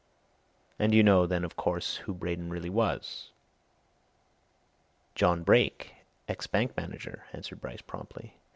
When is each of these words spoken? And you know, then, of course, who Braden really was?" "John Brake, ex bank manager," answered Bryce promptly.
And 0.79 0.95
you 0.95 1.03
know, 1.03 1.27
then, 1.27 1.43
of 1.45 1.55
course, 1.55 1.97
who 1.97 2.15
Braden 2.15 2.49
really 2.49 2.71
was?" 2.71 3.29
"John 5.13 5.43
Brake, 5.43 5.93
ex 6.27 6.47
bank 6.47 6.75
manager," 6.75 7.27
answered 7.33 7.61
Bryce 7.61 7.83
promptly. 7.83 8.33